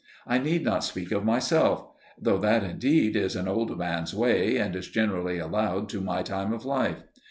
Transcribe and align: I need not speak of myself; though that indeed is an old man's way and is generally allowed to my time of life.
I 0.25 0.39
need 0.39 0.63
not 0.63 0.83
speak 0.83 1.11
of 1.11 1.23
myself; 1.23 1.85
though 2.19 2.39
that 2.39 2.63
indeed 2.63 3.15
is 3.15 3.35
an 3.35 3.47
old 3.47 3.77
man's 3.77 4.15
way 4.15 4.57
and 4.57 4.75
is 4.75 4.87
generally 4.87 5.37
allowed 5.37 5.89
to 5.89 6.01
my 6.01 6.23
time 6.23 6.53
of 6.53 6.65
life. 6.65 7.03